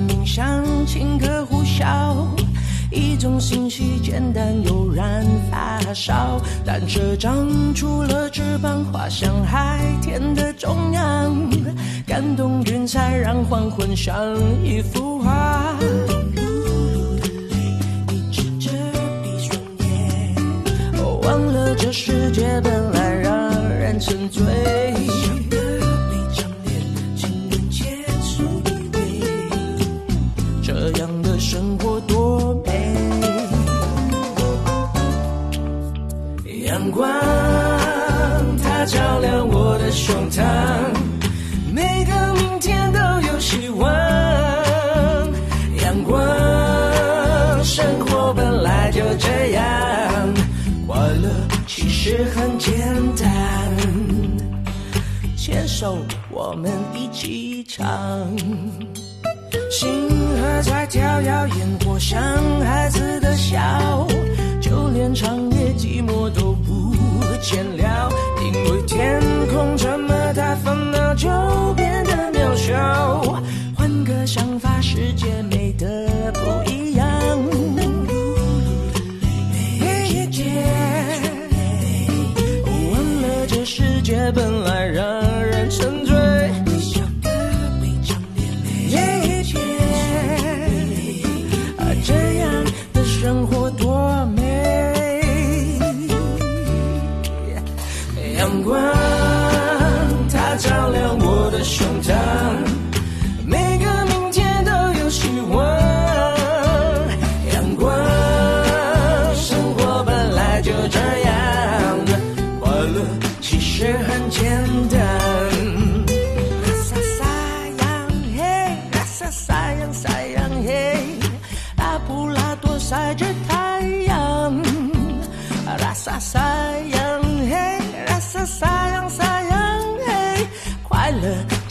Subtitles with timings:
[0.00, 2.16] 明明想请客，呼啸
[2.90, 11.36] 一种信息，简单悠然，发烧单车长出了翅膀，滑向海天的中央。
[12.06, 14.16] 感动云彩，让黄昏像
[14.64, 15.76] 一幅画。
[15.78, 18.70] 流的泪一直遮
[19.22, 20.34] 闭双眼，
[21.22, 24.42] 忘了这世界本来让人沉醉。
[41.72, 43.90] 每个明天都有希望。
[45.82, 49.64] 阳光，生活本来就这样，
[50.86, 51.28] 快乐
[51.66, 52.72] 其实很简
[53.16, 53.28] 单。
[55.36, 55.98] 牵手，
[56.30, 57.86] 我们一起唱。
[59.70, 62.20] 星河在跳跃，烟火像
[62.60, 64.06] 孩子的笑，
[64.60, 66.52] 就连长夜寂寞都
[67.40, 68.08] 闲聊。
[68.42, 71.28] 因为天空这么大，烦恼就
[71.74, 73.22] 变得渺小。
[73.76, 75.86] 换个想法，世界美得
[76.32, 77.06] 不一样。
[79.50, 80.66] 每一天
[82.90, 85.04] 忘了这世界本来让
[85.44, 85.99] 人。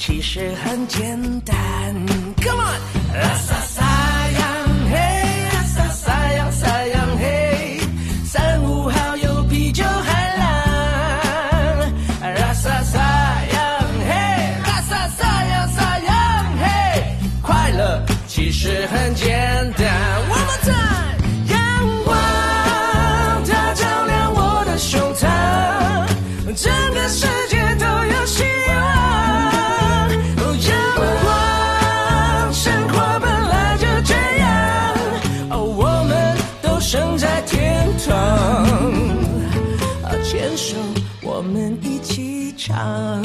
[0.09, 1.55] 其实很简单
[38.01, 38.15] 唱，
[40.03, 40.77] 啊，牵手，
[41.21, 43.21] 我们一起唱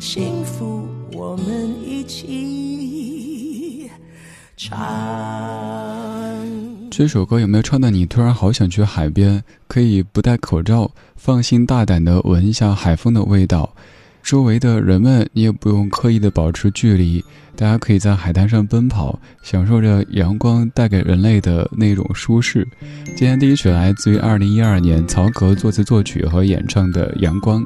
[0.00, 3.88] 幸福，我们一起
[4.56, 4.76] 唱。
[6.90, 9.44] 这首歌有没有唱到你突然好想去海边？
[9.68, 13.72] 可以不戴口罩，放心大胆的闻一下海风的味道。
[14.22, 17.22] 周围的人们，你也不用刻意的保持距离，
[17.56, 22.66] 大家可以在海滩上奔跑，享受着阳光带给人类的那种舒适。
[23.16, 27.62] 今天第一曲来自于二零一二年曹格作词作曲和演唱的《阳光》，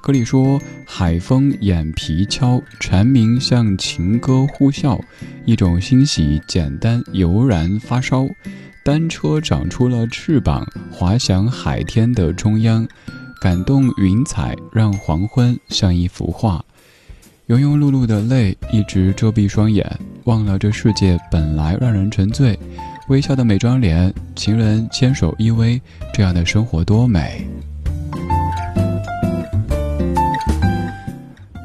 [0.00, 5.00] 歌里说：“海风眼皮敲，蝉鸣像情歌呼啸，
[5.46, 8.26] 一种欣喜简单油然发烧。
[8.84, 12.86] 单车长出了翅膀，滑翔海天的中央。”
[13.44, 16.64] 感动云彩，让黄昏像一幅画。
[17.48, 19.86] 庸庸碌碌的泪一直遮蔽双眼，
[20.24, 22.58] 忘了这世界本来让人沉醉。
[23.08, 25.78] 微笑的每张脸，情人牵手依偎，
[26.10, 27.46] 这样的生活多美。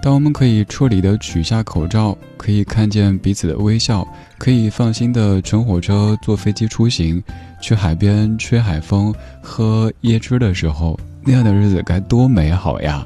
[0.03, 4.05] 当我们可以彻底的取下口罩，可以看见彼此的微笑，
[4.37, 7.23] 可以放心的乘火车、坐飞机出行，
[7.61, 10.99] 去海边吹海风、喝椰汁的时候。
[11.29, 13.05] 那样的日子该多美好呀！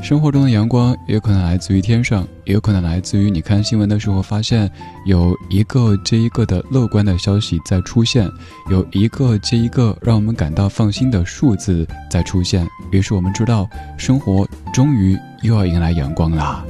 [0.00, 4.70] 生活中的阳光也可能来自于天上，也有可能来自于你看新闻的时候发现
[5.06, 8.30] 有一个接一个的乐观的消息在出现，
[8.70, 12.64] 有一个接一个让我们感到放心的数字在出现。
[12.92, 13.68] 于是我们知道，
[13.98, 16.64] 生活终于又要迎来阳光啦。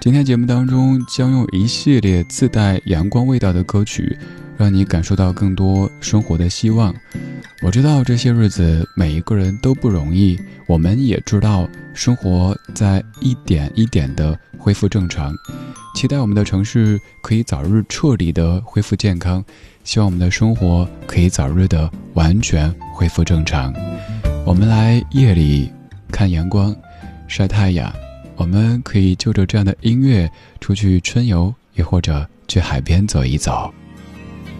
[0.00, 4.18] 今天节目当中将用一系列自带阳光味道的歌曲，
[4.62, 6.94] 让你感受到更多生活的希望。
[7.62, 10.38] 我知道这些日子每一个人都不容易，
[10.68, 15.34] 我们也知道生活在一点一点的恢复正常，
[15.96, 19.44] 期待我们的城市可以早日彻底的恢复健康，
[19.82, 23.74] 希望我们的生活可以早日的完全恢复正常。
[24.46, 25.72] 我们来夜里
[26.12, 26.74] 看阳光，
[27.26, 27.92] 晒太阳，
[28.36, 30.30] 我们可以就着这样的音乐
[30.60, 33.72] 出去春游，也或者去海边走一走。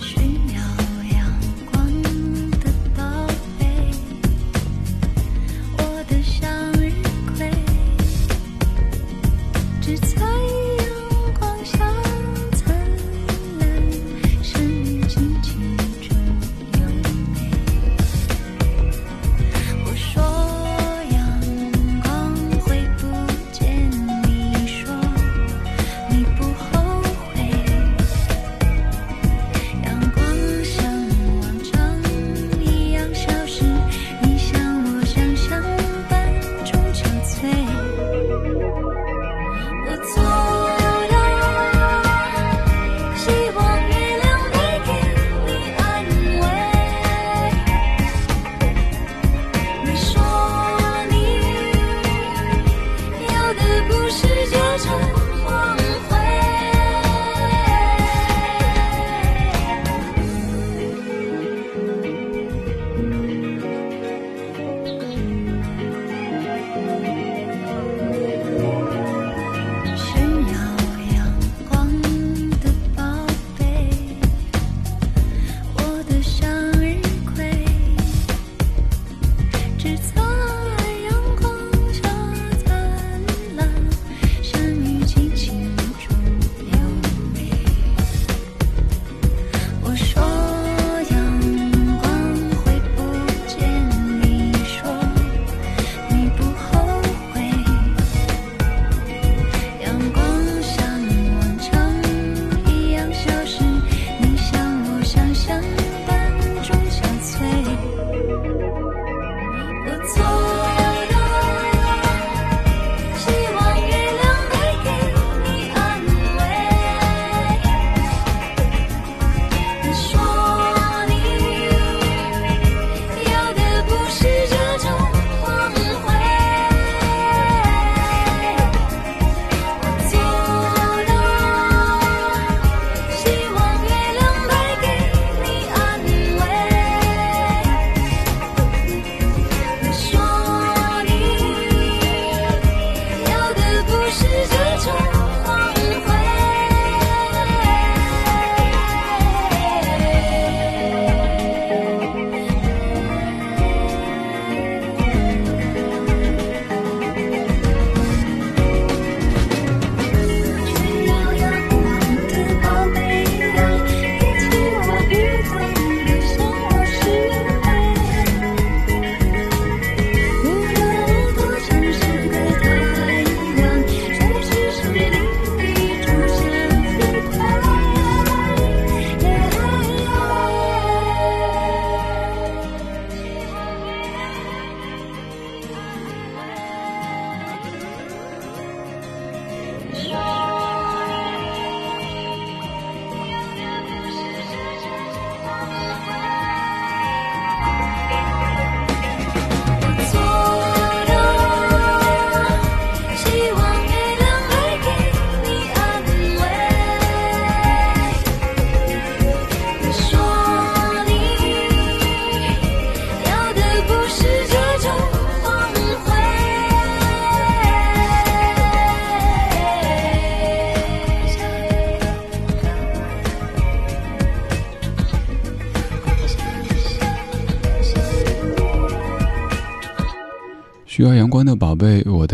[0.02, 0.41] 寻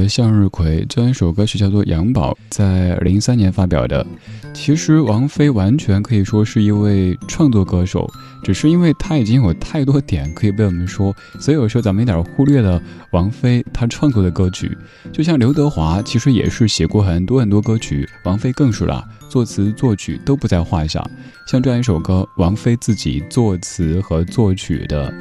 [0.09, 4.05] 向日葵这样一首歌曲叫做《杨宝》，在零三年发表的。
[4.55, 8.07] 其实王菲完全可以说是一位创作歌手，
[8.43, 12.81] 只是因为她已经有太多点可以被我们说，所以有时候咱们有点忽略了
[13.13, 14.77] 王菲她创作的歌曲。
[15.13, 21.03] 就像刘德华，其实也是写过很多很多歌曲，王菲更是了，作词作曲都不在话下。
[21.47, 25.13] 像这样一首歌，王菲自己作词和作曲的。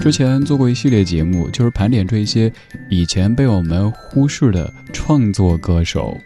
[0.00, 2.52] 之前做过一系列节目，就是盘点这些
[2.90, 6.18] 以前被我们忽视的创作歌手。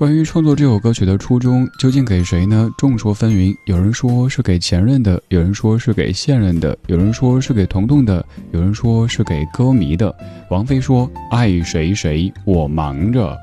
[0.00, 2.70] 关于创作这首歌曲的初衷究竟给谁呢？
[2.78, 10.16] 众说纷纭，有人说是给前任的，有人说是给现任的，有人说是给彤彤的，有人说是给歌迷的。
[10.50, 13.36] 王菲说：“爱谁谁，我忙着。”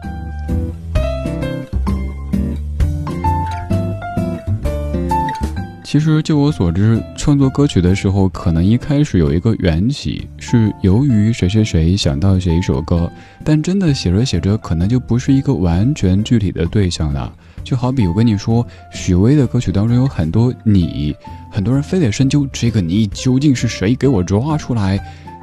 [5.98, 13.12] 其实，就我所知，创作歌曲的时候，可能一开始有一个缘起，是由于谁谁谁想到写一首歌，
[13.44, 17.34] 但真的写着写着，可能就不是一个完全具体的对象了。
[17.64, 21.16] 就好比我跟你说，许巍的歌曲当中有很多你，
[21.52, 25.00] 很多人非得深究这个你究竟是谁，给我抓出来。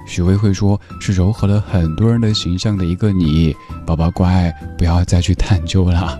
[0.06, 3.52] 许巍会说，是糅合了很多人的形象的一个你，
[3.84, 6.16] 宝宝乖，不要再去探究了。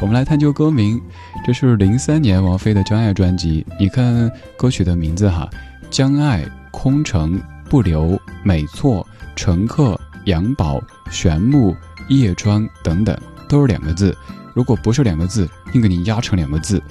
[0.00, 0.98] 我们来探究歌名，
[1.44, 3.66] 这是零三年王菲的《将爱》专辑。
[3.78, 5.46] 你看歌曲的名字哈，
[5.90, 7.38] 《将爱》、空城、
[7.68, 10.80] 不留、美错、乘客、杨宝、
[11.10, 11.76] 玄木、
[12.08, 13.14] 叶庄等等，
[13.46, 14.16] 都是两个字。
[14.54, 16.82] 如果不是两个字，硬给你压成两个字。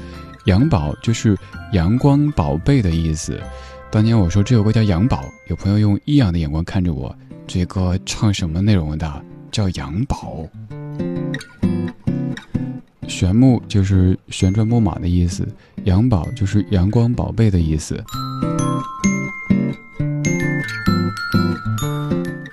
[0.45, 1.35] 杨宝就是
[1.73, 3.41] 阳光宝贝的意思。
[3.89, 7.13] 当年我说这首歌叫杨宝，有朋友用异样的眼光看着我，
[7.47, 9.25] 这歌唱什么内容的？
[9.51, 10.47] 叫杨宝。
[13.09, 15.45] 玄木就是旋转木马的意思，
[15.83, 18.01] 阳宝就是阳光宝贝的意思。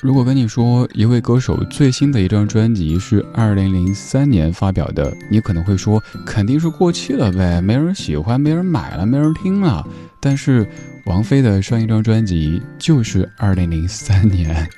[0.03, 9.87] 如果跟你说一位歌手最新的一张专辑是二零零三年发表的，你可能会说肯定是过气了呗，没人喜欢，没人买了，没人听了。
[10.21, 10.67] 但是
[11.07, 14.69] 王菲的上一张专辑就是二零零三年，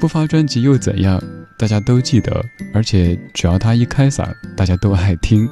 [0.00, 1.22] 不发专辑又怎样？
[1.58, 2.42] 大家都记得，
[2.72, 5.46] 而且只要她一开嗓，大家都爱听。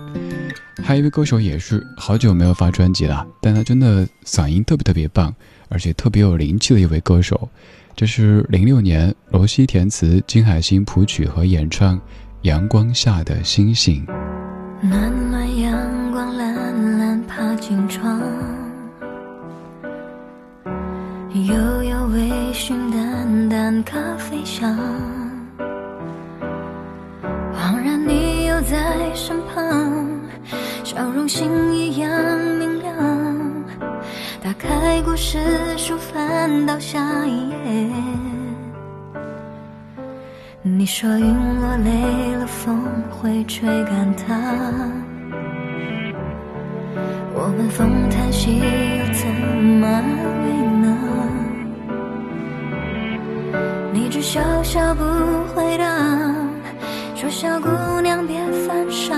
[0.82, 5.32] 还有一位歌手也是好久没有发专辑了，但他真的嗓音特别特别棒，
[5.68, 7.48] 而且特别有灵气的一位歌手。
[7.94, 11.98] 这是零六年罗西填词，金海心谱曲和演唱
[12.42, 14.04] 《阳光下的星星》。
[23.82, 24.76] 淡淡咖啡香。
[28.64, 30.08] 在身旁，
[30.84, 32.08] 笑容星一样
[32.58, 32.94] 明亮。
[34.42, 35.38] 打开故事
[35.76, 37.90] 书，翻到下一页。
[40.62, 44.54] 你说云落累了，风会吹干它。
[47.34, 50.04] 我问风叹息，又怎么安
[54.12, 55.02] 只笑笑不
[55.54, 55.86] 回答。
[57.16, 57.70] 说小姑
[58.02, 59.16] 娘别犯傻，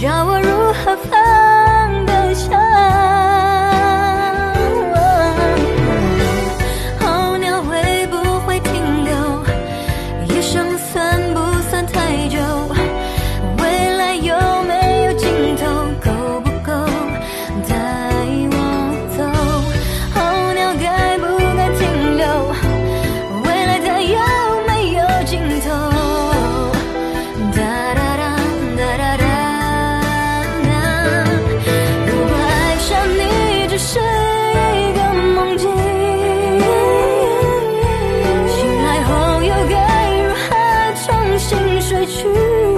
[0.00, 3.09] 叫我如何放得下。
[42.00, 42.69] 回去。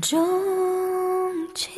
[0.00, 0.18] 钟
[1.54, 1.76] 情。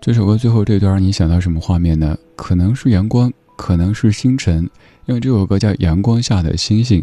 [0.00, 2.18] 这首歌最后这段，你想到什么画面呢？
[2.34, 4.68] 可能是阳光，可能是星辰，
[5.06, 7.00] 因为这首歌叫《阳光下的星星》。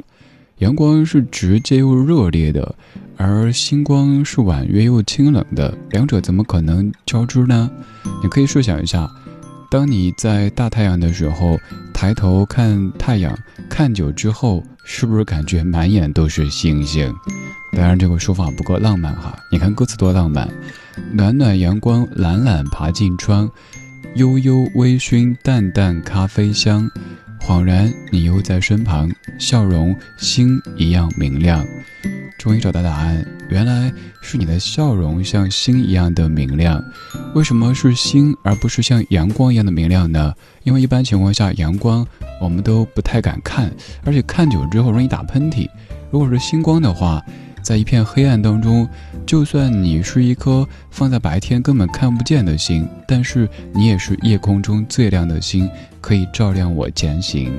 [0.58, 2.76] 阳光是直接又热烈的，
[3.16, 7.72] 而星光是婉约又清冷的，两者怎么可能交织呢？
[8.22, 9.10] 你可以设想一下，
[9.72, 11.58] 当你在大太阳的时候，
[11.94, 13.34] 抬头看太阳，
[13.70, 17.16] 看久之后，是不是感觉满眼都是星星？
[17.72, 19.34] 当然，这个说法不够浪漫哈。
[19.50, 20.50] 你看歌词多浪漫。
[21.14, 23.50] 暖暖阳光，懒懒爬进窗，
[24.16, 26.90] 悠悠微醺，淡淡咖啡香。
[27.40, 31.66] 恍然，你又在身旁，笑容星一样明亮。
[32.38, 33.92] 终于找到答案，原来
[34.22, 36.84] 是你的笑容像星一样的明亮。
[37.34, 40.34] 为什么是星而不是像阳光一样的明亮呢？
[40.64, 42.06] 因为一般情况下，阳光
[42.42, 43.72] 我们都不太敢看，
[44.04, 45.68] 而且看久之后容易打喷嚏。
[46.12, 47.24] 如果是星光的话，
[47.70, 48.90] 在一片黑暗当中，
[49.28, 55.70] 就算你是一颗放在白天根本看不见的星，但是你也是夜空中最亮的星，
[56.02, 57.54] 可以照亮我前行。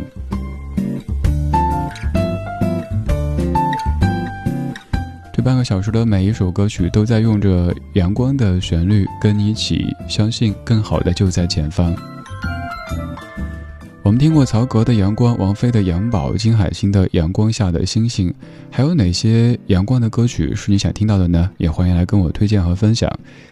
[5.33, 11.95] 这半个小时的每一首歌曲都在用着阳光的旋律跟你一起，相信更好的就在前方。
[14.03, 18.31] 我们听过曹格的《阳光》，王菲的《阳宝》，金海心的《阳光下的星星》，
[18.71, 21.51] 还有哪些阳光的歌曲是你想听到的呢？
[21.59, 23.11] 也欢迎来跟我推荐和分享，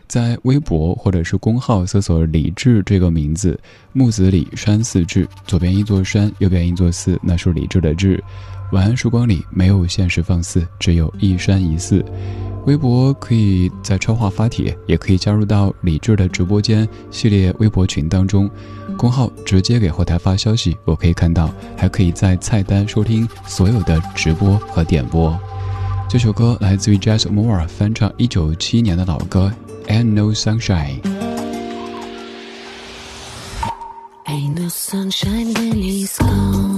[0.09, 3.61] 在微博或者是公号搜索“李志”这个名字，
[3.93, 8.21] 木子李山寺志，左边一座山，右边一座寺，那是李志的志。
[8.73, 12.05] 晚安时光里没有现实放肆，只有一山一寺。
[12.67, 18.51] 微博可以在超话发帖，也可以加入到李志的直播间系列微博群当中。
[18.99, 25.35] 公号直接给后台发消息，我可以看到，还可以在菜单收听所有的直播和点播。
[26.07, 29.51] 这首歌来自于 Jazz Moore 翻唱一九七年的老歌
[29.91, 31.01] 《Ain't No Sunshine》。
[34.27, 36.78] Ain't no sunshine when he's gone.